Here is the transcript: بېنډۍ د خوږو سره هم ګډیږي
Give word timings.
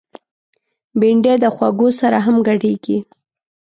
بېنډۍ 0.99 1.35
د 1.43 1.45
خوږو 1.55 1.87
سره 2.01 2.17
هم 2.25 2.35
ګډیږي 2.47 2.97